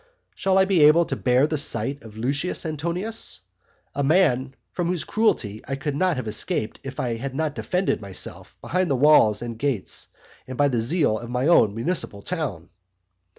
Shall 0.33 0.57
I 0.57 0.65
be 0.65 0.81
able 0.85 1.05
to 1.05 1.15
bear 1.15 1.45
the 1.45 1.59
sight 1.59 2.03
of 2.03 2.17
Lucius 2.17 2.65
Antonius? 2.65 3.41
a 3.93 4.03
man 4.03 4.55
from 4.71 4.87
whose 4.87 5.03
cruelty 5.03 5.61
I 5.67 5.75
could 5.75 5.95
not 5.95 6.15
have 6.15 6.27
escaped 6.27 6.79
if 6.81 6.99
I 6.99 7.17
had 7.17 7.35
not 7.35 7.53
defended 7.53 8.01
myself 8.01 8.55
behind 8.61 8.89
the 8.89 8.95
walls 8.95 9.43
and 9.43 9.59
gates 9.59 10.07
and 10.47 10.57
by 10.57 10.69
the 10.69 10.81
zeal 10.81 11.19
of 11.19 11.29
my 11.29 11.45
own 11.45 11.75
municipal 11.75 12.23
town. 12.23 12.71